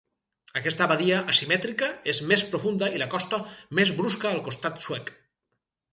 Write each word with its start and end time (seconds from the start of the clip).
Aquesta 0.59 0.87
badia 0.91 1.19
asimètrica 1.33 1.89
i 2.09 2.13
és 2.13 2.21
més 2.31 2.45
profunda 2.55 2.91
i 2.97 3.03
la 3.03 3.09
costa 3.15 3.43
més 3.81 3.93
brusca 4.01 4.31
al 4.35 4.45
costat 4.49 4.85
suec. 4.87 5.17